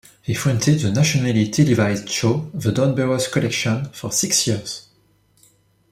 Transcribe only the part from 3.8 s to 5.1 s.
for six years.